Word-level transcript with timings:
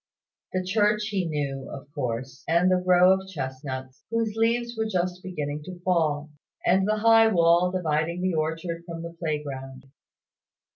The 0.53 0.65
church 0.65 1.09
he 1.09 1.25
knew, 1.27 1.69
of 1.69 1.87
course, 1.93 2.43
and 2.47 2.71
the 2.71 2.83
row 2.83 3.11
of 3.13 3.29
chestnuts, 3.29 4.03
whose 4.09 4.33
leaves 4.35 4.75
were 4.75 4.87
just 4.89 5.21
beginning 5.21 5.61
to 5.65 5.79
fall; 5.81 6.31
and 6.65 6.87
the 6.87 6.97
high 6.97 7.27
wall 7.27 7.69
dividing 7.71 8.23
the 8.23 8.33
orchard 8.33 8.81
from 8.87 9.03
the 9.03 9.13
playground. 9.19 9.85